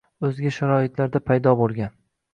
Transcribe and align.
o‘zga 0.27 0.53
sharoitlarda 0.55 1.21
paydo 1.31 1.55
bo‘lgan 1.61 1.97